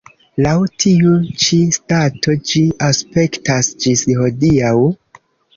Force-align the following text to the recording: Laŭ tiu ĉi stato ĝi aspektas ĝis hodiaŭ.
Laŭ 0.43 0.53
tiu 0.83 1.11
ĉi 1.43 1.59
stato 1.75 2.37
ĝi 2.53 2.63
aspektas 2.87 3.73
ĝis 3.85 4.05
hodiaŭ. 4.23 4.75